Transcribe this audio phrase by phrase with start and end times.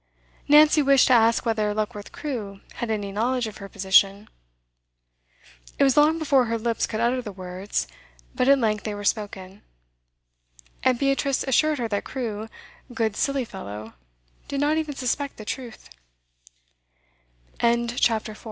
[0.47, 4.27] Nancy wished to ask whether Luckworth Crewe had any knowledge of her position.
[5.77, 7.87] It was long before her lips could utter the words,
[8.33, 9.61] but at length they were spoken.
[10.81, 12.49] And Beatrice assured her that Crewe,
[12.91, 13.93] good silly fellow,
[14.47, 15.87] did not even suspect the truth.